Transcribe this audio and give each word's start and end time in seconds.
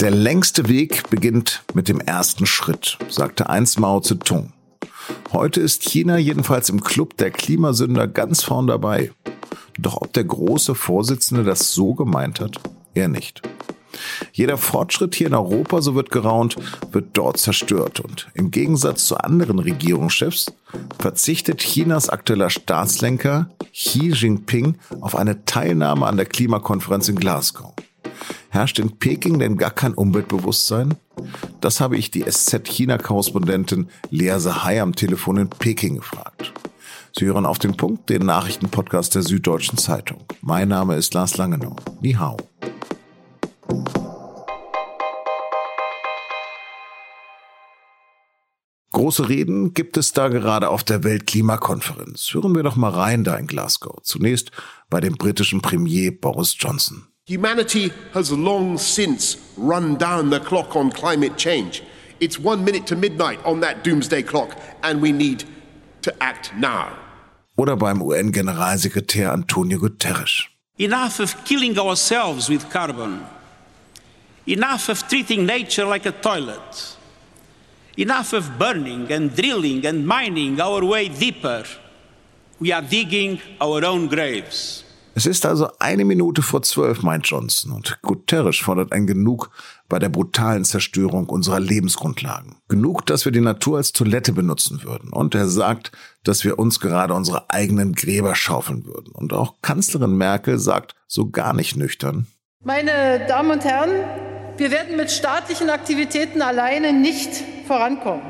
Der 0.00 0.12
längste 0.12 0.68
Weg 0.68 1.10
beginnt 1.10 1.64
mit 1.74 1.88
dem 1.88 1.98
ersten 1.98 2.46
Schritt, 2.46 2.98
sagte 3.08 3.50
einst 3.50 3.80
Mao 3.80 3.98
Zedong. 3.98 4.52
Heute 5.32 5.60
ist 5.60 5.82
China 5.82 6.16
jedenfalls 6.18 6.68
im 6.68 6.84
Club 6.84 7.16
der 7.16 7.32
Klimasünder 7.32 8.06
ganz 8.06 8.44
vorn 8.44 8.68
dabei. 8.68 9.10
Doch 9.76 9.96
ob 10.00 10.12
der 10.12 10.22
große 10.22 10.76
Vorsitzende 10.76 11.42
das 11.42 11.72
so 11.72 11.94
gemeint 11.94 12.38
hat, 12.38 12.60
er 12.94 13.08
nicht. 13.08 13.42
Jeder 14.32 14.56
Fortschritt 14.56 15.16
hier 15.16 15.26
in 15.26 15.34
Europa, 15.34 15.82
so 15.82 15.96
wird 15.96 16.12
geraunt, 16.12 16.54
wird 16.92 17.08
dort 17.14 17.38
zerstört. 17.38 17.98
Und 17.98 18.28
im 18.34 18.52
Gegensatz 18.52 19.06
zu 19.06 19.16
anderen 19.16 19.58
Regierungschefs 19.58 20.52
verzichtet 21.00 21.58
Chinas 21.58 22.08
aktueller 22.08 22.50
Staatslenker 22.50 23.50
Xi 23.72 24.12
Jinping 24.12 24.76
auf 25.00 25.16
eine 25.16 25.44
Teilnahme 25.44 26.06
an 26.06 26.16
der 26.16 26.26
Klimakonferenz 26.26 27.08
in 27.08 27.16
Glasgow. 27.16 27.74
Herrscht 28.50 28.78
in 28.78 28.98
Peking 28.98 29.38
denn 29.38 29.58
gar 29.58 29.70
kein 29.70 29.92
Umweltbewusstsein? 29.92 30.94
Das 31.60 31.80
habe 31.80 31.98
ich 31.98 32.10
die 32.10 32.24
SZ-China-Korrespondentin 32.24 33.88
Lea 34.10 34.38
Sahai 34.38 34.80
am 34.80 34.94
Telefon 34.94 35.36
in 35.36 35.50
Peking 35.50 35.96
gefragt. 35.96 36.54
Sie 37.18 37.26
hören 37.26 37.46
auf 37.46 37.58
den 37.58 37.76
Punkt 37.76 38.08
den 38.08 38.24
Nachrichtenpodcast 38.24 39.14
der 39.14 39.22
Süddeutschen 39.22 39.76
Zeitung. 39.76 40.24
Mein 40.40 40.68
Name 40.68 40.96
ist 40.96 41.12
Lars 41.14 41.36
Langenau. 41.36 41.76
Ni 42.00 42.14
hao. 42.14 42.36
Große 48.92 49.28
Reden 49.28 49.74
gibt 49.74 49.96
es 49.96 50.12
da 50.12 50.28
gerade 50.28 50.70
auf 50.70 50.84
der 50.84 51.04
Weltklimakonferenz. 51.04 52.30
Hören 52.32 52.54
wir 52.54 52.62
doch 52.62 52.76
mal 52.76 52.90
rein 52.90 53.24
da 53.24 53.36
in 53.36 53.46
Glasgow. 53.46 54.00
Zunächst 54.02 54.50
bei 54.88 55.00
dem 55.00 55.14
britischen 55.14 55.60
Premier 55.60 56.10
Boris 56.10 56.56
Johnson. 56.58 57.06
Humanity 57.28 57.92
has 58.14 58.32
long 58.32 58.78
since 58.78 59.36
run 59.58 59.96
down 59.96 60.30
the 60.30 60.40
clock 60.40 60.74
on 60.74 60.90
climate 60.90 61.36
change. 61.36 61.82
It's 62.20 62.38
one 62.38 62.64
minute 62.64 62.86
to 62.86 62.96
midnight 62.96 63.38
on 63.44 63.60
that 63.60 63.84
doomsday 63.84 64.22
clock, 64.22 64.58
and 64.82 65.02
we 65.02 65.12
need 65.12 65.44
to 66.00 66.22
act 66.22 66.54
now. 66.56 66.96
Oder 67.58 67.76
beim 67.76 68.00
UN-Generalsekretär 68.00 69.30
Antonio 69.30 69.76
Guterres. 69.76 70.48
Enough 70.78 71.20
of 71.20 71.44
killing 71.44 71.78
ourselves 71.78 72.48
with 72.48 72.70
carbon. 72.70 73.26
Enough 74.46 74.88
of 74.88 75.06
treating 75.06 75.44
nature 75.44 75.84
like 75.84 76.06
a 76.06 76.12
toilet. 76.12 76.96
Enough 77.98 78.32
of 78.32 78.58
burning 78.58 79.12
and 79.12 79.36
drilling 79.36 79.84
and 79.84 80.06
mining 80.06 80.58
our 80.62 80.82
way 80.82 81.10
deeper. 81.10 81.64
We 82.58 82.72
are 82.72 82.80
digging 82.80 83.38
our 83.60 83.84
own 83.84 84.08
graves. 84.08 84.87
Es 85.18 85.26
ist 85.26 85.44
also 85.44 85.66
eine 85.80 86.04
Minute 86.04 86.42
vor 86.42 86.62
zwölf, 86.62 87.02
meint 87.02 87.26
Johnson, 87.26 87.72
und 87.72 88.00
Guterres 88.02 88.58
fordert 88.58 88.92
ein 88.92 89.08
Genug 89.08 89.50
bei 89.88 89.98
der 89.98 90.10
brutalen 90.10 90.64
Zerstörung 90.64 91.28
unserer 91.28 91.58
Lebensgrundlagen. 91.58 92.54
Genug, 92.68 93.04
dass 93.04 93.24
wir 93.24 93.32
die 93.32 93.40
Natur 93.40 93.78
als 93.78 93.90
Toilette 93.90 94.32
benutzen 94.32 94.84
würden. 94.84 95.10
Und 95.10 95.34
er 95.34 95.48
sagt, 95.48 95.90
dass 96.22 96.44
wir 96.44 96.56
uns 96.60 96.78
gerade 96.78 97.14
unsere 97.14 97.50
eigenen 97.50 97.94
Gräber 97.94 98.36
schaufeln 98.36 98.86
würden. 98.86 99.10
Und 99.10 99.32
auch 99.32 99.56
Kanzlerin 99.60 100.16
Merkel 100.16 100.60
sagt 100.60 100.94
so 101.08 101.30
gar 101.30 101.52
nicht 101.52 101.74
nüchtern. 101.74 102.28
Meine 102.62 103.26
Damen 103.26 103.50
und 103.50 103.64
Herren, 103.64 103.90
wir 104.56 104.70
werden 104.70 104.96
mit 104.96 105.10
staatlichen 105.10 105.68
Aktivitäten 105.68 106.42
alleine 106.42 106.92
nicht 106.92 107.42
vorankommen, 107.66 108.22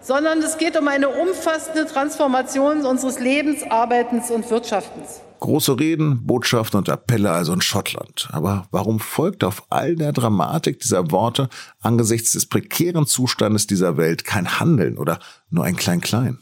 sondern 0.00 0.38
es 0.38 0.56
geht 0.56 0.74
um 0.78 0.88
eine 0.88 1.10
umfassende 1.10 1.84
Transformation 1.84 2.86
unseres 2.86 3.20
Lebens, 3.20 3.62
Arbeitens 3.62 4.30
und 4.30 4.50
Wirtschaftens. 4.50 5.20
Große 5.40 5.78
Reden, 5.78 6.26
Botschaften 6.26 6.78
und 6.78 6.88
Appelle 6.88 7.30
also 7.30 7.52
in 7.52 7.60
Schottland. 7.60 8.28
Aber 8.32 8.66
warum 8.70 9.00
folgt 9.00 9.44
auf 9.44 9.64
all 9.70 9.94
der 9.94 10.12
Dramatik 10.12 10.80
dieser 10.80 11.10
Worte 11.10 11.48
angesichts 11.80 12.32
des 12.32 12.46
prekären 12.46 13.06
Zustandes 13.06 13.66
dieser 13.66 13.96
Welt 13.96 14.24
kein 14.24 14.58
Handeln 14.58 14.98
oder 14.98 15.20
nur 15.50 15.64
ein 15.64 15.76
Klein-Klein? 15.76 16.38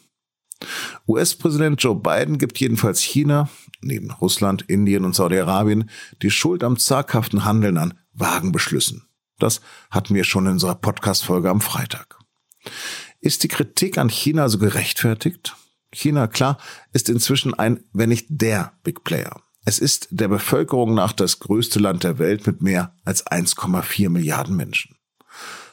US-Präsident 1.06 1.82
Joe 1.82 1.94
Biden 1.94 2.38
gibt 2.38 2.58
jedenfalls 2.58 3.00
China, 3.00 3.50
neben 3.82 4.10
Russland, 4.10 4.62
Indien 4.62 5.04
und 5.04 5.14
Saudi-Arabien, 5.14 5.90
die 6.22 6.30
Schuld 6.30 6.64
am 6.64 6.78
zaghaften 6.78 7.44
Handeln 7.44 7.76
an 7.76 7.94
vagen 8.12 8.52
Beschlüssen. 8.52 9.06
Das 9.38 9.60
hatten 9.90 10.14
wir 10.14 10.24
schon 10.24 10.46
in 10.46 10.52
unserer 10.52 10.74
Podcast-Folge 10.74 11.50
am 11.50 11.60
Freitag. 11.60 12.18
Ist 13.20 13.42
die 13.42 13.48
Kritik 13.48 13.98
an 13.98 14.08
China 14.08 14.48
so 14.48 14.58
gerechtfertigt? 14.58 15.54
China, 15.92 16.26
klar, 16.26 16.58
ist 16.92 17.08
inzwischen 17.08 17.54
ein, 17.54 17.84
wenn 17.92 18.08
nicht 18.08 18.26
der 18.28 18.72
Big 18.82 19.04
Player. 19.04 19.40
Es 19.64 19.78
ist 19.78 20.08
der 20.10 20.28
Bevölkerung 20.28 20.94
nach 20.94 21.12
das 21.12 21.40
größte 21.40 21.78
Land 21.80 22.04
der 22.04 22.18
Welt 22.18 22.46
mit 22.46 22.62
mehr 22.62 22.94
als 23.04 23.26
1,4 23.26 24.08
Milliarden 24.10 24.56
Menschen. 24.56 24.96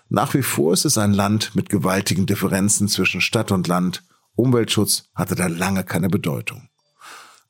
Nach 0.10 0.34
wie 0.34 0.44
vor 0.44 0.74
ist 0.74 0.86
es 0.86 0.98
ein 0.98 1.14
Land 1.14 1.56
mit 1.56 1.70
gewaltigen 1.70 2.26
Differenzen 2.26 2.88
zwischen 2.88 3.22
Stadt 3.22 3.52
und 3.52 3.68
Land. 3.68 4.04
Umweltschutz 4.36 5.06
hatte 5.14 5.36
da 5.36 5.48
lange 5.48 5.84
keine 5.84 6.10
Bedeutung. 6.10 6.70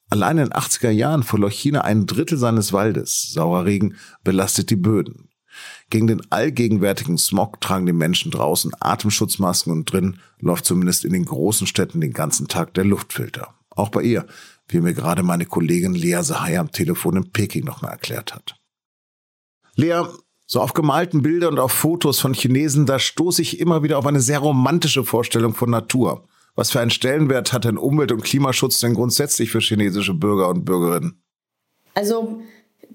Allein 0.10 0.38
in 0.38 0.50
den 0.50 0.54
80er 0.54 0.90
Jahren 0.90 1.24
verlor 1.24 1.50
China 1.50 1.82
ein 1.82 2.06
Drittel 2.06 2.38
seines 2.38 2.72
Waldes. 2.72 3.32
Saurer 3.32 3.66
Regen 3.66 3.96
belastet 4.24 4.70
die 4.70 4.76
Böden. 4.76 5.30
Gegen 5.90 6.08
den 6.08 6.32
allgegenwärtigen 6.32 7.18
Smog 7.18 7.62
tragen 7.62 7.86
die 7.86 7.94
Menschen 7.94 8.32
draußen 8.32 8.72
Atemschutzmasken 8.80 9.72
und 9.72 9.92
drin 9.92 10.18
läuft 10.40 10.66
zumindest 10.66 11.06
in 11.06 11.14
den 11.14 11.26
großen 11.26 11.68
Städten 11.68 12.02
den 12.02 12.14
ganzen 12.14 12.48
Tag 12.48 12.74
der 12.74 12.86
Luftfilter. 12.86 13.54
Auch 13.70 13.90
bei 13.90 14.02
ihr, 14.02 14.26
wie 14.68 14.82
mir 14.82 14.94
gerade 14.94 15.24
meine 15.24 15.46
Kollegin 15.46 15.94
Lea 15.94 16.22
Sahai 16.22 16.60
am 16.60 16.72
Telefon 16.72 17.18
in 17.18 17.32
Peking 17.32 17.66
nochmal 17.66 17.92
erklärt 17.92 18.34
hat. 18.34 18.56
Lea, 19.76 20.04
so 20.46 20.62
auf 20.62 20.74
gemalten 20.74 21.22
Bildern 21.22 21.54
und 21.54 21.60
auf 21.60 21.72
Fotos 21.72 22.20
von 22.20 22.34
Chinesen, 22.34 22.86
da 22.86 23.00
stoße 23.00 23.42
ich 23.42 23.60
immer 23.60 23.82
wieder 23.84 23.98
auf 23.98 24.06
eine 24.06 24.22
sehr 24.22 24.40
romantische 24.40 25.04
Vorstellung 25.04 25.56
von 25.56 25.70
Natur. 25.70 26.28
Was 26.56 26.72
für 26.72 26.80
einen 26.80 26.92
Stellenwert 26.92 27.54
hat 27.54 27.66
denn 27.66 27.78
Umwelt- 27.78 28.12
und 28.12 28.24
Klimaschutz 28.24 28.80
denn 28.80 28.94
grundsätzlich 28.94 29.50
für 29.50 29.60
chinesische 29.60 30.14
Bürger 30.14 30.50
und 30.50 30.66
Bürgerinnen? 30.66 31.24
Also 31.96 32.42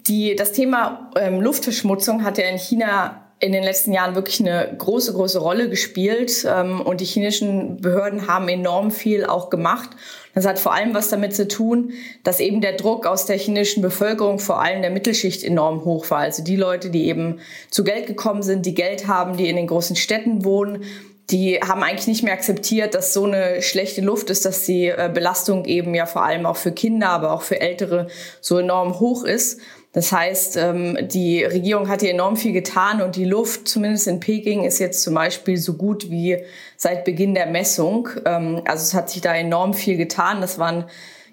die, 0.07 0.35
das 0.35 0.51
Thema 0.51 1.11
ähm, 1.15 1.41
Luftverschmutzung 1.41 2.23
hat 2.23 2.37
ja 2.37 2.45
in 2.45 2.57
China 2.57 3.25
in 3.41 3.53
den 3.53 3.63
letzten 3.63 3.93
Jahren 3.93 4.15
wirklich 4.15 4.41
eine 4.41 4.75
große, 4.77 5.13
große 5.13 5.39
Rolle 5.39 5.69
gespielt. 5.69 6.45
Ähm, 6.47 6.81
und 6.81 6.99
die 6.99 7.05
chinesischen 7.05 7.77
Behörden 7.77 8.27
haben 8.27 8.49
enorm 8.49 8.91
viel 8.91 9.25
auch 9.25 9.49
gemacht. 9.49 9.89
Das 10.35 10.45
hat 10.45 10.59
vor 10.59 10.73
allem 10.73 10.93
was 10.93 11.09
damit 11.09 11.35
zu 11.35 11.47
tun, 11.47 11.91
dass 12.23 12.39
eben 12.39 12.61
der 12.61 12.73
Druck 12.73 13.05
aus 13.05 13.25
der 13.25 13.37
chinesischen 13.37 13.81
Bevölkerung, 13.81 14.39
vor 14.39 14.61
allem 14.61 14.81
der 14.81 14.91
Mittelschicht, 14.91 15.43
enorm 15.43 15.85
hoch 15.85 16.09
war. 16.11 16.19
Also 16.19 16.43
die 16.43 16.55
Leute, 16.55 16.89
die 16.89 17.07
eben 17.07 17.39
zu 17.71 17.83
Geld 17.83 18.07
gekommen 18.07 18.43
sind, 18.43 18.65
die 18.65 18.75
Geld 18.75 19.07
haben, 19.07 19.37
die 19.37 19.49
in 19.49 19.55
den 19.55 19.67
großen 19.67 19.95
Städten 19.95 20.43
wohnen, 20.43 20.83
die 21.29 21.59
haben 21.61 21.83
eigentlich 21.83 22.07
nicht 22.07 22.23
mehr 22.23 22.33
akzeptiert, 22.33 22.95
dass 22.95 23.13
so 23.13 23.25
eine 23.25 23.61
schlechte 23.61 24.01
Luft 24.01 24.29
ist, 24.31 24.45
dass 24.45 24.65
die 24.65 24.87
äh, 24.87 25.11
Belastung 25.13 25.65
eben 25.65 25.93
ja 25.93 26.07
vor 26.07 26.23
allem 26.23 26.45
auch 26.45 26.57
für 26.57 26.71
Kinder, 26.71 27.09
aber 27.09 27.33
auch 27.33 27.43
für 27.43 27.61
Ältere 27.61 28.07
so 28.41 28.57
enorm 28.57 28.99
hoch 28.99 29.23
ist. 29.23 29.59
Das 29.91 30.11
heißt, 30.11 30.57
ähm, 30.57 30.97
die 31.01 31.43
Regierung 31.43 31.89
hat 31.89 32.01
hier 32.01 32.11
enorm 32.11 32.37
viel 32.37 32.53
getan 32.53 33.01
und 33.01 33.15
die 33.15 33.25
Luft, 33.25 33.67
zumindest 33.67 34.07
in 34.07 34.19
Peking, 34.19 34.63
ist 34.63 34.77
jetzt 34.77 35.01
zum 35.01 35.15
Beispiel 35.15 35.57
so 35.57 35.73
gut 35.73 36.11
wie 36.11 36.37
seit 36.77 37.05
Beginn 37.05 37.33
der 37.33 37.47
Messung. 37.47 38.07
Ähm, 38.25 38.61
also 38.65 38.83
es 38.83 38.93
hat 38.93 39.09
sich 39.09 39.21
da 39.21 39.33
enorm 39.33 39.73
viel 39.73 39.97
getan. 39.97 40.41
Das 40.41 40.59
war 40.59 40.71
ein 40.71 40.85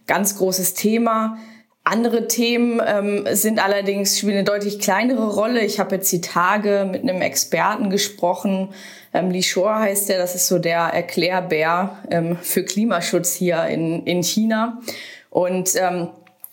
ganz 0.06 0.38
großes 0.38 0.72
Thema. 0.72 1.36
Andere 1.84 2.28
Themen 2.28 2.80
ähm, 2.84 3.26
sind 3.32 3.62
allerdings 3.62 4.18
spielen 4.18 4.38
eine 4.38 4.44
deutlich 4.44 4.80
kleinere 4.80 5.34
Rolle. 5.34 5.60
Ich 5.60 5.78
habe 5.78 5.96
jetzt 5.96 6.10
die 6.10 6.22
Tage 6.22 6.88
mit 6.90 7.02
einem 7.02 7.20
Experten 7.20 7.90
gesprochen. 7.90 8.70
Ähm, 9.12 9.30
Li 9.30 9.42
Shore 9.42 9.80
heißt 9.80 10.08
der, 10.08 10.18
das 10.18 10.34
ist 10.34 10.48
so 10.48 10.58
der 10.58 10.78
Erklärbär 10.78 11.98
für 12.40 12.64
Klimaschutz 12.64 13.34
hier 13.34 13.66
in, 13.66 14.04
in 14.04 14.22
China. 14.22 14.80
Und 15.30 15.74
ähm, 15.76 16.08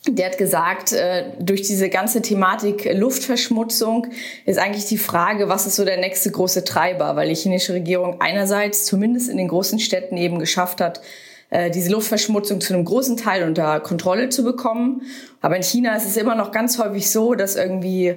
der 0.08 0.26
hat 0.26 0.38
gesagt, 0.38 0.92
äh, 0.92 1.32
durch 1.40 1.62
diese 1.62 1.90
ganze 1.90 2.22
Thematik 2.22 2.90
Luftverschmutzung 2.94 4.08
ist 4.46 4.60
eigentlich 4.60 4.86
die 4.86 4.98
Frage, 4.98 5.48
was 5.48 5.66
ist 5.66 5.78
so 5.78 5.86
der 5.86 5.98
nächste 5.98 6.30
große 6.30 6.66
Treiber, 6.66 7.16
weil 7.16 7.30
die 7.30 7.36
chinesische 7.36 7.74
Regierung 7.74 8.20
einerseits 8.20 8.86
zumindest 8.86 9.30
in 9.30 9.38
den 9.38 9.48
großen 9.48 9.80
Städten 9.80 10.18
eben 10.18 10.40
geschafft 10.40 10.82
hat, 10.82 11.02
äh, 11.50 11.72
diese 11.72 11.92
Luftverschmutzung 11.92 12.60
zu 12.60 12.74
einem 12.74 12.84
großen 12.84 13.16
Teil 13.16 13.48
unter 13.48 13.80
Kontrolle 13.80 14.28
zu 14.28 14.44
bekommen. 14.44 15.04
Aber 15.40 15.56
in 15.56 15.64
China 15.64 15.96
ist 15.96 16.06
es 16.06 16.18
immer 16.18 16.36
noch 16.36 16.52
ganz 16.52 16.80
häufig 16.80 17.10
so, 17.10 17.34
dass 17.34 17.56
irgendwie 17.56 18.16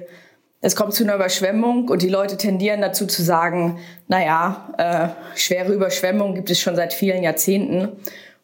es 0.59 0.75
kommt 0.75 0.93
zu 0.93 1.03
einer 1.03 1.15
Überschwemmung 1.15 1.87
und 1.87 2.01
die 2.01 2.09
Leute 2.09 2.35
tendieren 2.35 2.81
dazu 2.81 3.05
zu 3.05 3.21
sagen, 3.21 3.79
naja, 4.07 4.73
äh, 4.77 5.37
schwere 5.39 5.71
Überschwemmung 5.71 6.33
gibt 6.33 6.49
es 6.49 6.59
schon 6.59 6.75
seit 6.75 6.93
vielen 6.93 7.21
Jahrzehnten. 7.21 7.91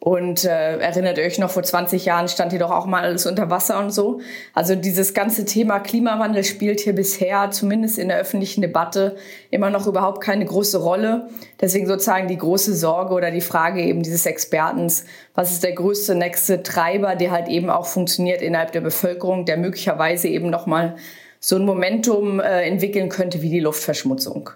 Und 0.04 0.44
äh, 0.44 0.76
erinnert 0.80 1.18
euch 1.18 1.38
noch, 1.38 1.48
vor 1.48 1.62
20 1.62 2.04
Jahren 2.04 2.28
stand 2.28 2.52
hier 2.52 2.60
doch 2.60 2.70
auch 2.70 2.84
mal 2.84 3.04
alles 3.04 3.24
unter 3.24 3.48
Wasser 3.48 3.78
und 3.78 3.90
so. 3.90 4.20
Also 4.52 4.74
dieses 4.74 5.14
ganze 5.14 5.46
Thema 5.46 5.80
Klimawandel 5.80 6.44
spielt 6.44 6.80
hier 6.80 6.94
bisher, 6.94 7.50
zumindest 7.52 7.98
in 7.98 8.08
der 8.08 8.18
öffentlichen 8.18 8.60
Debatte, 8.60 9.16
immer 9.50 9.70
noch 9.70 9.86
überhaupt 9.86 10.22
keine 10.22 10.44
große 10.44 10.76
Rolle. 10.76 11.30
Deswegen 11.58 11.86
sozusagen 11.86 12.28
die 12.28 12.36
große 12.36 12.74
Sorge 12.74 13.14
oder 13.14 13.30
die 13.30 13.40
Frage 13.40 13.80
eben 13.80 14.02
dieses 14.02 14.26
Expertens, 14.26 15.06
was 15.34 15.52
ist 15.52 15.64
der 15.64 15.72
größte 15.72 16.14
nächste 16.14 16.62
Treiber, 16.62 17.16
der 17.16 17.30
halt 17.30 17.48
eben 17.48 17.70
auch 17.70 17.86
funktioniert 17.86 18.42
innerhalb 18.42 18.72
der 18.72 18.82
Bevölkerung, 18.82 19.46
der 19.46 19.56
möglicherweise 19.56 20.28
eben 20.28 20.50
nochmal 20.50 20.96
so 21.40 21.56
ein 21.56 21.64
Momentum 21.64 22.40
äh, 22.40 22.68
entwickeln 22.68 23.08
könnte 23.08 23.40
wie 23.40 23.48
die 23.48 23.60
Luftverschmutzung. 23.60 24.50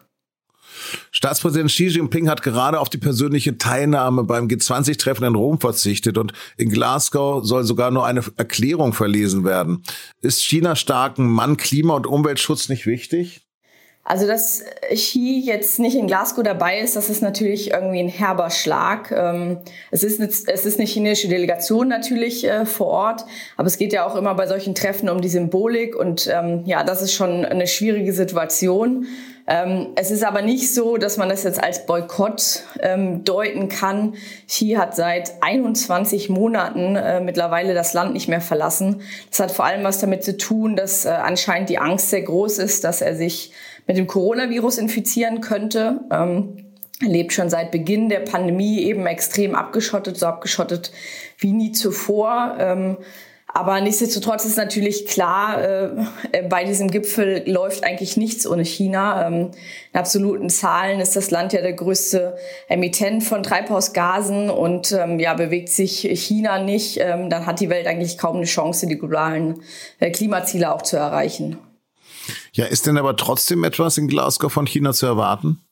Staatspräsident 1.10 1.70
Xi 1.70 1.86
Jinping 1.86 2.28
hat 2.28 2.42
gerade 2.42 2.80
auf 2.80 2.88
die 2.88 2.98
persönliche 2.98 3.58
Teilnahme 3.58 4.24
beim 4.24 4.46
G20-Treffen 4.48 5.24
in 5.24 5.34
Rom 5.34 5.60
verzichtet 5.60 6.18
und 6.18 6.32
in 6.56 6.70
Glasgow 6.70 7.44
soll 7.44 7.64
sogar 7.64 7.90
nur 7.90 8.06
eine 8.06 8.22
Erklärung 8.36 8.92
verlesen 8.92 9.44
werden. 9.44 9.82
Ist 10.20 10.42
China 10.42 10.76
starken 10.76 11.26
Mann 11.26 11.56
Klima- 11.56 11.94
und 11.94 12.06
Umweltschutz 12.06 12.68
nicht 12.68 12.86
wichtig? 12.86 13.48
Also, 14.08 14.26
dass 14.26 14.64
Xi 14.90 15.42
jetzt 15.44 15.78
nicht 15.78 15.94
in 15.94 16.06
Glasgow 16.06 16.42
dabei 16.42 16.80
ist, 16.80 16.96
das 16.96 17.10
ist 17.10 17.20
natürlich 17.20 17.72
irgendwie 17.72 18.00
ein 18.00 18.08
herber 18.08 18.48
Schlag. 18.48 19.12
Ähm, 19.12 19.58
es 19.90 20.02
ist 20.02 20.18
eine, 20.18 20.30
es 20.30 20.64
ist 20.64 20.78
eine 20.78 20.88
chinesische 20.88 21.28
Delegation 21.28 21.88
natürlich 21.88 22.42
äh, 22.46 22.64
vor 22.64 22.86
Ort, 22.86 23.26
aber 23.58 23.66
es 23.66 23.76
geht 23.76 23.92
ja 23.92 24.06
auch 24.06 24.16
immer 24.16 24.34
bei 24.34 24.46
solchen 24.46 24.74
Treffen 24.74 25.10
um 25.10 25.20
die 25.20 25.28
Symbolik 25.28 25.94
und 25.94 26.26
ähm, 26.26 26.62
ja, 26.64 26.84
das 26.84 27.02
ist 27.02 27.12
schon 27.12 27.44
eine 27.44 27.66
schwierige 27.66 28.14
Situation. 28.14 29.06
Ähm, 29.48 29.88
es 29.96 30.10
ist 30.10 30.24
aber 30.24 30.42
nicht 30.42 30.74
so, 30.74 30.98
dass 30.98 31.16
man 31.16 31.30
das 31.30 31.42
jetzt 31.42 31.62
als 31.62 31.86
Boykott 31.86 32.64
deuten 33.24 33.68
kann. 33.68 34.14
Xi 34.46 34.76
hat 34.78 34.94
seit 34.94 35.42
21 35.42 36.28
Monaten 36.28 36.96
äh, 36.96 37.20
mittlerweile 37.20 37.72
das 37.72 37.94
Land 37.94 38.12
nicht 38.12 38.28
mehr 38.28 38.42
verlassen. 38.42 39.00
Das 39.30 39.40
hat 39.40 39.50
vor 39.50 39.64
allem 39.64 39.84
was 39.84 39.98
damit 39.98 40.22
zu 40.22 40.36
tun, 40.36 40.76
dass 40.76 41.06
äh, 41.06 41.08
anscheinend 41.08 41.70
die 41.70 41.78
Angst 41.78 42.10
sehr 42.10 42.22
groß 42.22 42.58
ist, 42.58 42.84
dass 42.84 43.00
er 43.00 43.16
sich 43.16 43.52
mit 43.86 43.96
dem 43.96 44.06
Coronavirus 44.06 44.78
infizieren 44.78 45.40
könnte. 45.40 46.00
Ähm, 46.12 46.66
er 47.00 47.08
lebt 47.08 47.32
schon 47.32 47.48
seit 47.48 47.70
Beginn 47.70 48.08
der 48.08 48.20
Pandemie 48.20 48.80
eben 48.82 49.06
extrem 49.06 49.54
abgeschottet, 49.54 50.18
so 50.18 50.26
abgeschottet 50.26 50.92
wie 51.38 51.52
nie 51.52 51.72
zuvor. 51.72 52.56
Ähm, 52.58 52.98
aber 53.54 53.80
nichtsdestotrotz 53.80 54.44
ist 54.44 54.58
natürlich 54.58 55.06
klar, 55.06 55.62
äh, 55.62 56.42
bei 56.48 56.64
diesem 56.64 56.90
Gipfel 56.90 57.42
läuft 57.46 57.82
eigentlich 57.82 58.18
nichts 58.18 58.46
ohne 58.46 58.64
China. 58.64 59.26
Ähm, 59.26 59.50
in 59.92 59.98
absoluten 59.98 60.50
Zahlen 60.50 61.00
ist 61.00 61.16
das 61.16 61.30
Land 61.30 61.54
ja 61.54 61.62
der 61.62 61.72
größte 61.72 62.36
Emittent 62.68 63.24
von 63.24 63.42
Treibhausgasen 63.42 64.50
und 64.50 64.92
ähm, 64.92 65.18
ja, 65.18 65.32
bewegt 65.32 65.70
sich 65.70 66.00
China 66.00 66.62
nicht, 66.62 66.98
ähm, 67.00 67.30
dann 67.30 67.46
hat 67.46 67.60
die 67.60 67.70
Welt 67.70 67.86
eigentlich 67.86 68.18
kaum 68.18 68.36
eine 68.36 68.44
Chance, 68.44 68.86
die 68.86 68.98
globalen 68.98 69.62
äh, 69.98 70.10
Klimaziele 70.10 70.72
auch 70.72 70.82
zu 70.82 70.98
erreichen. 70.98 71.58
Ja, 72.52 72.66
ist 72.66 72.86
denn 72.86 72.98
aber 72.98 73.16
trotzdem 73.16 73.64
etwas 73.64 73.96
in 73.96 74.08
Glasgow 74.08 74.52
von 74.52 74.66
China 74.66 74.92
zu 74.92 75.06
erwarten? 75.06 75.62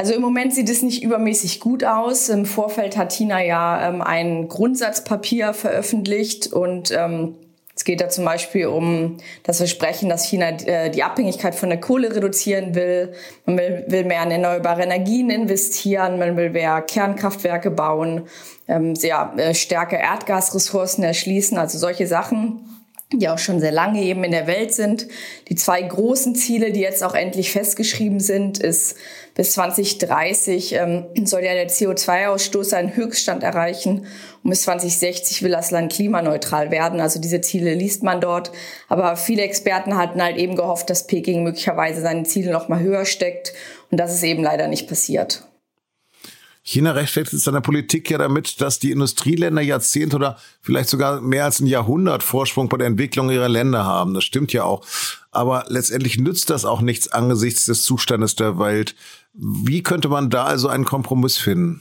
Also 0.00 0.14
im 0.14 0.22
Moment 0.22 0.54
sieht 0.54 0.68
es 0.68 0.82
nicht 0.82 1.02
übermäßig 1.02 1.58
gut 1.58 1.82
aus. 1.82 2.28
Im 2.28 2.46
Vorfeld 2.46 2.96
hat 2.96 3.12
China 3.12 3.42
ja 3.42 3.88
ähm, 3.88 4.00
ein 4.00 4.46
Grundsatzpapier 4.46 5.54
veröffentlicht 5.54 6.52
und 6.52 6.92
ähm, 6.92 7.34
es 7.74 7.82
geht 7.82 8.00
da 8.00 8.08
zum 8.08 8.24
Beispiel 8.24 8.68
um 8.68 9.16
das 9.42 9.56
Versprechen, 9.56 10.08
dass 10.08 10.24
China 10.24 10.50
äh, 10.50 10.90
die 10.90 11.02
Abhängigkeit 11.02 11.56
von 11.56 11.68
der 11.68 11.80
Kohle 11.80 12.14
reduzieren 12.14 12.76
will. 12.76 13.12
Man 13.44 13.58
will, 13.58 14.04
mehr 14.04 14.22
in 14.22 14.30
erneuerbare 14.30 14.82
Energien 14.82 15.30
investieren, 15.30 16.20
man 16.20 16.36
will 16.36 16.50
mehr 16.50 16.80
Kernkraftwerke 16.80 17.72
bauen, 17.72 18.28
ähm, 18.68 18.94
sehr 18.94 19.32
äh, 19.36 19.52
stärker 19.52 19.98
Erdgasressourcen 19.98 21.02
erschließen, 21.02 21.58
also 21.58 21.76
solche 21.76 22.06
Sachen 22.06 22.77
die 23.12 23.28
auch 23.30 23.38
schon 23.38 23.58
sehr 23.58 23.72
lange 23.72 24.02
eben 24.02 24.22
in 24.22 24.32
der 24.32 24.46
Welt 24.46 24.74
sind. 24.74 25.08
Die 25.48 25.54
zwei 25.54 25.80
großen 25.80 26.34
Ziele, 26.34 26.72
die 26.72 26.80
jetzt 26.80 27.02
auch 27.02 27.14
endlich 27.14 27.50
festgeschrieben 27.52 28.20
sind, 28.20 28.58
ist 28.58 28.96
bis 29.34 29.52
2030 29.52 30.74
ähm, 30.74 31.06
soll 31.24 31.42
ja 31.42 31.54
der 31.54 31.70
CO2-Ausstoß 31.70 32.74
einen 32.74 32.96
Höchststand 32.96 33.44
erreichen 33.44 34.06
und 34.42 34.50
bis 34.50 34.62
2060 34.62 35.42
will 35.42 35.52
das 35.52 35.70
Land 35.70 35.92
klimaneutral 35.92 36.70
werden. 36.70 37.00
Also 37.00 37.18
diese 37.18 37.40
Ziele 37.40 37.72
liest 37.72 38.02
man 38.02 38.20
dort. 38.20 38.52
Aber 38.88 39.16
viele 39.16 39.42
Experten 39.42 39.96
hatten 39.96 40.22
halt 40.22 40.36
eben 40.36 40.54
gehofft, 40.54 40.90
dass 40.90 41.06
Peking 41.06 41.44
möglicherweise 41.44 42.02
seine 42.02 42.24
Ziele 42.24 42.52
noch 42.52 42.68
mal 42.68 42.80
höher 42.80 43.06
steckt 43.06 43.54
und 43.90 43.98
das 43.98 44.12
ist 44.12 44.22
eben 44.22 44.42
leider 44.42 44.68
nicht 44.68 44.86
passiert. 44.86 45.47
China 46.70 46.90
rechtfertigt 46.90 47.42
seine 47.42 47.62
Politik 47.62 48.10
ja 48.10 48.18
damit, 48.18 48.60
dass 48.60 48.78
die 48.78 48.90
Industrieländer 48.90 49.62
Jahrzehnte 49.62 50.16
oder 50.16 50.36
vielleicht 50.60 50.90
sogar 50.90 51.22
mehr 51.22 51.46
als 51.46 51.60
ein 51.60 51.66
Jahrhundert 51.66 52.22
Vorsprung 52.22 52.68
bei 52.68 52.76
der 52.76 52.88
Entwicklung 52.88 53.30
ihrer 53.30 53.48
Länder 53.48 53.86
haben. 53.86 54.12
Das 54.12 54.24
stimmt 54.24 54.52
ja 54.52 54.64
auch. 54.64 54.84
Aber 55.30 55.64
letztendlich 55.68 56.18
nützt 56.18 56.50
das 56.50 56.66
auch 56.66 56.82
nichts 56.82 57.08
angesichts 57.08 57.64
des 57.64 57.84
Zustandes 57.84 58.36
der 58.36 58.58
Welt. 58.58 58.94
Wie 59.32 59.82
könnte 59.82 60.10
man 60.10 60.28
da 60.28 60.44
also 60.44 60.68
einen 60.68 60.84
Kompromiss 60.84 61.38
finden? 61.38 61.80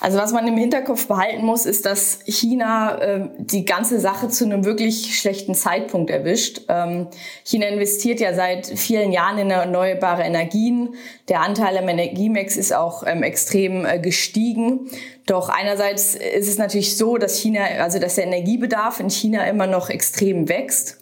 Also 0.00 0.18
was 0.18 0.32
man 0.32 0.46
im 0.46 0.56
Hinterkopf 0.56 1.08
behalten 1.08 1.44
muss, 1.44 1.66
ist, 1.66 1.84
dass 1.84 2.20
China 2.24 2.98
äh, 2.98 3.28
die 3.38 3.64
ganze 3.64 3.98
Sache 3.98 4.28
zu 4.28 4.44
einem 4.44 4.64
wirklich 4.64 5.18
schlechten 5.18 5.54
Zeitpunkt 5.54 6.10
erwischt. 6.10 6.62
Ähm, 6.68 7.08
China 7.44 7.66
investiert 7.66 8.20
ja 8.20 8.32
seit 8.32 8.66
vielen 8.66 9.10
Jahren 9.10 9.38
in 9.38 9.50
erneuerbare 9.50 10.22
Energien. 10.22 10.94
Der 11.28 11.40
Anteil 11.40 11.76
am 11.76 11.88
Energiemix 11.88 12.56
ist 12.56 12.72
auch 12.72 13.02
ähm, 13.06 13.24
extrem 13.24 13.84
äh, 13.84 13.98
gestiegen. 13.98 14.88
Doch 15.26 15.48
einerseits 15.48 16.14
ist 16.14 16.48
es 16.48 16.58
natürlich 16.58 16.96
so, 16.96 17.18
dass 17.18 17.36
China, 17.36 17.62
also 17.80 17.98
dass 17.98 18.14
der 18.14 18.24
Energiebedarf 18.24 19.00
in 19.00 19.10
China 19.10 19.46
immer 19.48 19.66
noch 19.66 19.90
extrem 19.90 20.48
wächst. 20.48 20.98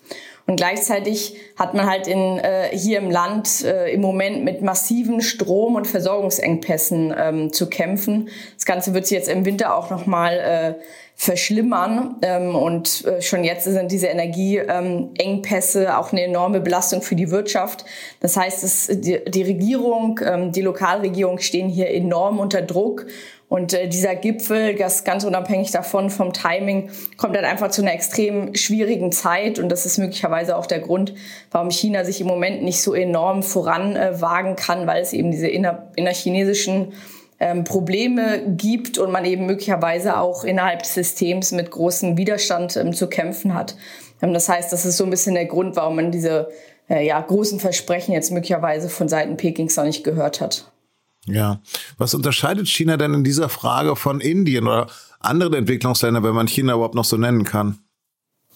Und 0.46 0.56
gleichzeitig 0.56 1.37
hat 1.56 1.75
man 1.75 1.87
halt 1.90 2.06
in, 2.06 2.38
äh, 2.38 2.69
hier 2.72 2.98
im 2.98 3.10
Land 3.10 3.64
äh, 3.64 3.93
im 3.93 4.00
Moment 4.00 4.44
mit 4.44 4.62
massiven 4.62 5.20
Strom- 5.20 5.75
und 5.75 5.87
Versorgungsengpässen 5.87 7.12
ähm, 7.19 7.52
zu 7.52 7.69
kämpfen. 7.69 8.28
Das 8.54 8.64
Ganze 8.64 8.94
wird 8.94 9.06
sich 9.06 9.19
jetzt 9.19 9.28
im 9.28 9.44
Winter 9.44 9.76
auch 9.76 9.90
nochmal 9.90 10.76
äh, 10.78 10.82
verschlimmern. 11.16 12.16
Ähm, 12.20 12.54
und 12.54 13.04
äh, 13.06 13.22
schon 13.22 13.43
jetzt 13.43 13.64
sind 13.64 13.90
diese 13.90 14.06
Energieengpässe 14.06 15.84
ähm, 15.84 15.90
auch 15.90 16.12
eine 16.12 16.22
enorme 16.22 16.60
Belastung 16.60 17.00
für 17.00 17.16
die 17.16 17.31
Wirtschaft. 17.31 17.87
Das 18.20 18.37
heißt, 18.37 18.62
es, 18.62 18.87
die, 18.88 19.25
die 19.26 19.43
Regierung, 19.43 20.20
ähm, 20.22 20.52
die 20.52 20.60
Lokalregierung 20.60 21.38
stehen 21.38 21.70
hier 21.70 21.90
enorm 21.90 22.38
unter 22.38 22.60
Druck. 22.60 23.06
Und 23.48 23.75
äh, 23.75 23.88
dieser 23.88 24.16
Gipfel, 24.16 24.75
das 24.75 25.04
ganz 25.04 25.25
unabhängig 25.25 25.70
davon 25.70 26.10
vom 26.10 26.32
Timing, 26.32 26.90
kommt 27.16 27.37
dann 27.37 27.44
einfach 27.44 27.70
zu 27.70 27.82
einer 27.82 27.93
extrem 27.93 28.54
schwierigen 28.54 29.12
Zeit. 29.12 29.58
Und 29.58 29.69
das 29.69 29.87
ist 29.87 29.98
möglicherweise 29.98 30.56
auch 30.56 30.66
der 30.66 30.81
Grund, 30.81 31.14
warum 31.52 31.70
China 31.70 32.04
sich 32.04 32.20
im 32.20 32.26
Moment 32.26 32.62
nicht 32.62 32.82
so 32.82 32.93
enorm 32.94 33.43
voranwagen 33.43 34.52
äh, 34.52 34.56
kann, 34.56 34.87
weil 34.87 35.02
es 35.02 35.12
eben 35.12 35.31
diese 35.31 35.48
inner, 35.48 35.93
innerchinesischen 35.94 36.93
ähm, 37.38 37.64
Probleme 37.64 38.43
gibt 38.56 38.98
und 38.98 39.12
man 39.12 39.25
eben 39.25 39.46
möglicherweise 39.46 40.19
auch 40.19 40.43
innerhalb 40.43 40.82
des 40.82 40.94
Systems 40.94 41.52
mit 41.52 41.70
großem 41.70 42.16
Widerstand 42.16 42.76
ähm, 42.76 42.94
zu 42.94 43.08
kämpfen 43.08 43.54
hat. 43.54 43.76
Ähm, 44.22 44.32
das 44.34 44.48
heißt, 44.48 44.72
das 44.72 44.84
ist 44.84 44.96
so 44.96 45.05
ein 45.05 45.10
bisschen 45.10 45.34
der 45.34 45.46
Grund, 45.46 45.76
warum 45.76 45.96
man 45.96 46.10
diese 46.10 46.48
äh, 46.88 47.06
ja, 47.06 47.20
großen 47.20 47.60
Versprechen 47.60 48.12
jetzt 48.12 48.32
möglicherweise 48.32 48.88
von 48.88 49.08
Seiten 49.08 49.36
Pekings 49.36 49.76
noch 49.76 49.84
nicht 49.84 50.03
gehört 50.03 50.41
hat. 50.41 50.72
Ja. 51.27 51.61
Was 51.99 52.15
unterscheidet 52.15 52.69
China 52.69 52.97
denn 52.97 53.15
in 53.15 53.25
dieser 53.25 53.49
Frage 53.49 53.97
von 53.97 54.21
Indien 54.21 54.67
oder 54.67 54.87
anderen 55.21 55.55
Entwicklungsländern, 55.55 56.23
wenn 56.23 56.35
man 56.35 56.47
China 56.47 56.75
überhaupt 56.75 56.95
noch 56.95 57.05
so 57.05 57.17
nennen 57.17 57.45
kann? 57.45 57.79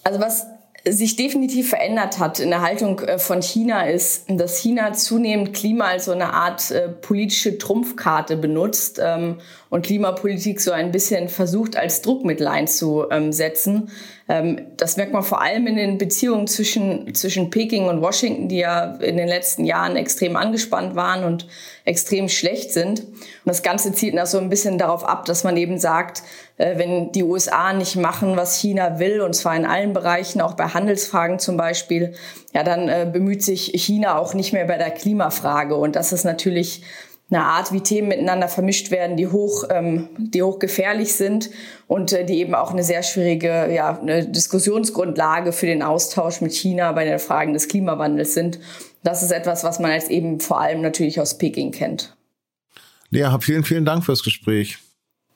Also 0.04 0.20
was 0.20 0.46
sich 0.88 1.16
definitiv 1.16 1.68
verändert 1.68 2.18
hat 2.18 2.40
in 2.40 2.50
der 2.50 2.62
Haltung 2.62 3.00
äh, 3.00 3.18
von 3.18 3.42
China 3.42 3.82
ist, 3.82 4.24
dass 4.28 4.58
China 4.58 4.92
zunehmend 4.92 5.52
Klima 5.52 5.86
als 5.86 6.06
so 6.06 6.12
eine 6.12 6.32
Art 6.32 6.70
äh, 6.70 6.88
politische 6.88 7.58
Trumpfkarte 7.58 8.36
benutzt 8.36 9.00
ähm, 9.02 9.36
und 9.68 9.84
Klimapolitik 9.84 10.60
so 10.60 10.72
ein 10.72 10.90
bisschen 10.90 11.28
versucht 11.28 11.76
als 11.76 12.00
Druckmittel 12.00 12.46
einzusetzen. 12.46 13.90
Ähm, 14.28 14.68
das 14.78 14.96
merkt 14.96 15.12
man 15.12 15.22
vor 15.22 15.42
allem 15.42 15.66
in 15.66 15.76
den 15.76 15.98
Beziehungen 15.98 16.46
zwischen, 16.46 17.14
zwischen 17.14 17.50
Peking 17.50 17.86
und 17.86 18.00
Washington, 18.00 18.48
die 18.48 18.58
ja 18.58 18.94
in 18.96 19.18
den 19.18 19.28
letzten 19.28 19.64
Jahren 19.64 19.96
extrem 19.96 20.34
angespannt 20.34 20.94
waren 20.94 21.24
und 21.24 21.46
extrem 21.84 22.28
schlecht 22.28 22.72
sind. 22.72 23.00
Und 23.00 23.16
das 23.44 23.62
Ganze 23.62 23.92
zielt 23.92 24.14
nach 24.14 24.26
so 24.26 24.38
ein 24.38 24.48
bisschen 24.48 24.78
darauf 24.78 25.04
ab, 25.04 25.24
dass 25.24 25.44
man 25.44 25.56
eben 25.56 25.78
sagt, 25.78 26.22
äh, 26.56 26.78
wenn 26.78 27.12
die 27.12 27.22
USA 27.22 27.72
nicht 27.72 27.96
machen, 27.96 28.36
was 28.36 28.56
China 28.56 28.98
will, 28.98 29.20
und 29.20 29.34
zwar 29.34 29.56
in 29.56 29.64
allen 29.64 29.92
Bereichen, 29.92 30.40
auch 30.40 30.54
bei 30.54 30.64
Handelsfragen 30.66 31.38
zum 31.38 31.56
Beispiel, 31.56 32.14
ja, 32.52 32.62
dann 32.62 32.88
äh, 32.88 33.08
bemüht 33.10 33.42
sich 33.42 33.72
China 33.74 34.18
auch 34.18 34.34
nicht 34.34 34.52
mehr 34.52 34.66
bei 34.66 34.76
der 34.76 34.90
Klimafrage. 34.90 35.74
Und 35.76 35.96
das 35.96 36.12
ist 36.12 36.24
natürlich 36.24 36.82
eine 37.30 37.44
Art, 37.44 37.72
wie 37.72 37.80
Themen 37.80 38.08
miteinander 38.08 38.48
vermischt 38.48 38.90
werden, 38.90 39.16
die 39.16 39.28
hoch, 39.28 39.64
ähm, 39.70 40.08
die 40.18 40.42
hoch 40.42 40.58
gefährlich 40.58 41.14
sind 41.14 41.50
und 41.86 42.12
äh, 42.12 42.24
die 42.24 42.38
eben 42.38 42.54
auch 42.54 42.72
eine 42.72 42.82
sehr 42.82 43.02
schwierige 43.02 43.72
ja, 43.72 44.00
eine 44.00 44.26
Diskussionsgrundlage 44.26 45.52
für 45.52 45.66
den 45.66 45.82
Austausch 45.82 46.40
mit 46.40 46.52
China 46.52 46.90
bei 46.92 47.04
den 47.04 47.18
Fragen 47.18 47.52
des 47.52 47.68
Klimawandels 47.68 48.34
sind. 48.34 48.58
Das 49.04 49.22
ist 49.22 49.30
etwas, 49.30 49.62
was 49.64 49.78
man 49.78 49.92
als 49.92 50.08
eben 50.10 50.40
vor 50.40 50.60
allem 50.60 50.82
natürlich 50.82 51.20
aus 51.20 51.38
Peking 51.38 51.70
kennt. 51.70 52.16
Lea, 53.10 53.28
vielen, 53.40 53.64
vielen 53.64 53.84
Dank 53.84 54.04
fürs 54.04 54.22
Gespräch. 54.22 54.78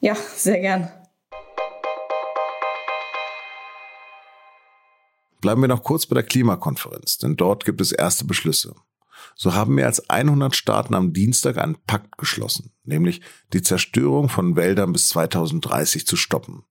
Ja, 0.00 0.16
sehr 0.36 0.60
gern. 0.60 0.90
Bleiben 5.40 5.60
wir 5.60 5.68
noch 5.68 5.82
kurz 5.82 6.06
bei 6.06 6.14
der 6.14 6.22
Klimakonferenz, 6.22 7.18
denn 7.18 7.36
dort 7.36 7.64
gibt 7.64 7.80
es 7.80 7.92
erste 7.92 8.24
Beschlüsse. 8.24 8.74
So 9.34 9.54
haben 9.54 9.74
mehr 9.74 9.86
als 9.86 10.08
100 10.08 10.54
Staaten 10.54 10.94
am 10.94 11.12
Dienstag 11.12 11.58
einen 11.58 11.76
Pakt 11.86 12.18
geschlossen, 12.18 12.72
nämlich 12.84 13.20
die 13.52 13.62
Zerstörung 13.62 14.28
von 14.28 14.56
Wäldern 14.56 14.92
bis 14.92 15.08
2030 15.08 16.06
zu 16.06 16.16
stoppen. 16.16 16.64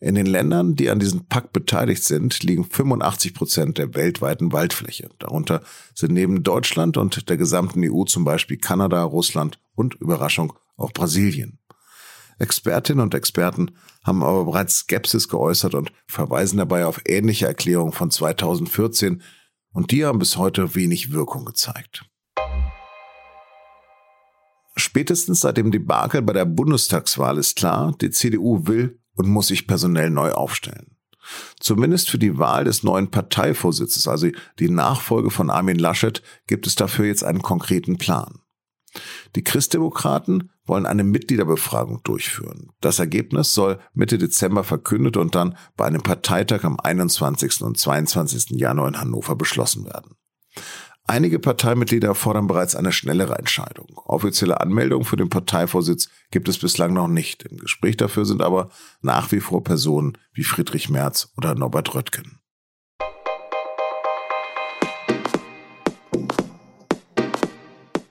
In 0.00 0.14
den 0.14 0.26
Ländern, 0.26 0.74
die 0.74 0.90
an 0.90 0.98
diesem 0.98 1.26
Pakt 1.26 1.52
beteiligt 1.52 2.04
sind, 2.04 2.42
liegen 2.42 2.64
85 2.64 3.34
Prozent 3.34 3.78
der 3.78 3.94
weltweiten 3.94 4.52
Waldfläche. 4.52 5.10
Darunter 5.18 5.62
sind 5.94 6.12
neben 6.12 6.42
Deutschland 6.42 6.96
und 6.96 7.28
der 7.28 7.36
gesamten 7.36 7.82
EU 7.84 8.04
zum 8.04 8.24
Beispiel 8.24 8.58
Kanada, 8.58 9.02
Russland 9.02 9.60
und 9.74 9.94
Überraschung 9.94 10.54
auch 10.76 10.92
Brasilien. 10.92 11.58
Expertinnen 12.38 13.02
und 13.02 13.14
Experten 13.14 13.72
haben 14.02 14.22
aber 14.22 14.44
bereits 14.44 14.78
Skepsis 14.78 15.28
geäußert 15.28 15.74
und 15.74 15.92
verweisen 16.06 16.58
dabei 16.58 16.86
auf 16.86 17.00
ähnliche 17.06 17.46
Erklärungen 17.46 17.92
von 17.92 18.10
2014 18.10 19.22
und 19.72 19.90
die 19.90 20.04
haben 20.04 20.18
bis 20.18 20.36
heute 20.36 20.74
wenig 20.74 21.12
Wirkung 21.12 21.44
gezeigt. 21.44 22.04
Spätestens 24.76 25.40
seit 25.40 25.58
dem 25.58 25.70
Debakel 25.70 26.22
bei 26.22 26.32
der 26.32 26.46
Bundestagswahl 26.46 27.38
ist 27.38 27.56
klar, 27.56 27.94
die 28.00 28.10
CDU 28.10 28.66
will 28.66 28.98
und 29.14 29.28
muss 29.28 29.48
sich 29.48 29.66
personell 29.66 30.10
neu 30.10 30.32
aufstellen. 30.32 30.96
Zumindest 31.60 32.10
für 32.10 32.18
die 32.18 32.38
Wahl 32.38 32.64
des 32.64 32.82
neuen 32.82 33.10
Parteivorsitzes, 33.10 34.08
also 34.08 34.28
die 34.58 34.70
Nachfolge 34.70 35.30
von 35.30 35.50
Armin 35.50 35.78
Laschet, 35.78 36.22
gibt 36.46 36.66
es 36.66 36.74
dafür 36.74 37.06
jetzt 37.06 37.22
einen 37.22 37.42
konkreten 37.42 37.96
Plan. 37.96 38.41
Die 39.36 39.44
Christdemokraten 39.44 40.50
wollen 40.64 40.86
eine 40.86 41.04
Mitgliederbefragung 41.04 42.02
durchführen. 42.02 42.70
Das 42.80 42.98
Ergebnis 42.98 43.54
soll 43.54 43.78
Mitte 43.94 44.18
Dezember 44.18 44.64
verkündet 44.64 45.16
und 45.16 45.34
dann 45.34 45.56
bei 45.76 45.86
einem 45.86 46.02
Parteitag 46.02 46.64
am 46.64 46.78
21. 46.78 47.62
und 47.62 47.78
22. 47.78 48.50
Januar 48.50 48.88
in 48.88 49.00
Hannover 49.00 49.36
beschlossen 49.36 49.86
werden. 49.86 50.16
Einige 51.04 51.40
Parteimitglieder 51.40 52.14
fordern 52.14 52.46
bereits 52.46 52.76
eine 52.76 52.92
schnellere 52.92 53.36
Entscheidung. 53.36 54.00
Offizielle 54.04 54.60
Anmeldungen 54.60 55.04
für 55.04 55.16
den 55.16 55.30
Parteivorsitz 55.30 56.08
gibt 56.30 56.48
es 56.48 56.58
bislang 56.58 56.92
noch 56.92 57.08
nicht. 57.08 57.42
Im 57.42 57.58
Gespräch 57.58 57.96
dafür 57.96 58.24
sind 58.24 58.40
aber 58.40 58.70
nach 59.00 59.32
wie 59.32 59.40
vor 59.40 59.64
Personen 59.64 60.16
wie 60.32 60.44
Friedrich 60.44 60.90
Merz 60.90 61.32
oder 61.36 61.56
Norbert 61.56 61.94
Röttgen. 61.94 62.41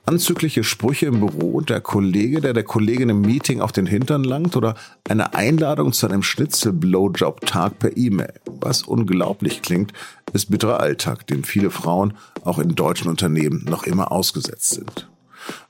Anzügliche 0.05 0.63
Sprüche 0.63 1.05
im 1.05 1.19
Büro 1.19 1.51
und 1.51 1.69
der 1.69 1.81
Kollege, 1.81 2.41
der 2.41 2.53
der 2.53 2.63
Kollegin 2.63 3.09
im 3.09 3.21
Meeting 3.21 3.61
auf 3.61 3.71
den 3.71 3.85
Hintern 3.85 4.23
langt 4.23 4.55
oder 4.55 4.75
eine 5.07 5.33
Einladung 5.35 5.93
zu 5.93 6.07
einem 6.07 6.23
Schnitzel-Blowjob-Tag 6.23 7.79
per 7.79 7.95
E-Mail. 7.95 8.33
Was 8.45 8.83
unglaublich 8.83 9.61
klingt, 9.61 9.93
ist 10.33 10.49
bitterer 10.49 10.79
Alltag, 10.79 11.27
dem 11.27 11.43
viele 11.43 11.71
Frauen 11.71 12.13
auch 12.43 12.59
in 12.59 12.75
deutschen 12.75 13.09
Unternehmen 13.09 13.65
noch 13.69 13.83
immer 13.83 14.11
ausgesetzt 14.11 14.71
sind. 14.71 15.07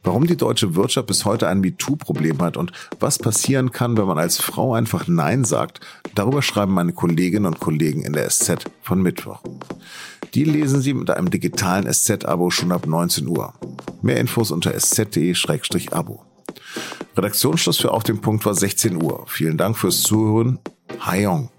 Warum 0.03 0.27
die 0.27 0.37
deutsche 0.37 0.75
Wirtschaft 0.75 1.07
bis 1.07 1.25
heute 1.25 1.47
ein 1.47 1.61
MeToo-Problem 1.61 2.41
hat 2.41 2.57
und 2.57 2.71
was 2.99 3.19
passieren 3.19 3.71
kann, 3.71 3.97
wenn 3.97 4.05
man 4.05 4.17
als 4.17 4.41
Frau 4.41 4.73
einfach 4.73 5.07
Nein 5.07 5.45
sagt, 5.45 5.79
darüber 6.15 6.41
schreiben 6.41 6.73
meine 6.73 6.93
Kolleginnen 6.93 7.45
und 7.45 7.59
Kollegen 7.59 8.03
in 8.03 8.13
der 8.13 8.29
SZ 8.29 8.65
von 8.81 9.01
Mittwoch. 9.01 9.41
Die 10.33 10.45
lesen 10.45 10.81
Sie 10.81 10.93
mit 10.93 11.09
einem 11.09 11.29
digitalen 11.29 11.91
SZ-Abo 11.91 12.51
schon 12.51 12.71
ab 12.71 12.87
19 12.87 13.27
Uhr. 13.27 13.53
Mehr 14.01 14.17
Infos 14.17 14.51
unter 14.51 14.73
sz.de-abo. 14.73 16.23
Redaktionsschluss 17.17 17.77
für 17.77 17.91
Auf 17.91 18.03
dem 18.03 18.21
Punkt 18.21 18.45
war 18.45 18.55
16 18.55 19.03
Uhr. 19.03 19.25
Vielen 19.27 19.57
Dank 19.57 19.77
fürs 19.77 20.01
Zuhören. 20.03 20.59
Hayong. 21.01 21.49